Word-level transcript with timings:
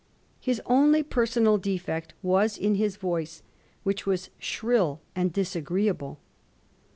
His 0.39 0.59
only 0.65 1.03
personal 1.03 1.59
defect 1.59 2.15
was 2.23 2.57
in 2.57 2.73
his 2.73 2.95
voice, 2.95 3.43
which 3.83 4.07
was 4.07 4.31
shrill 4.39 4.99
and 5.15 5.31
disagreeable. 5.31 6.19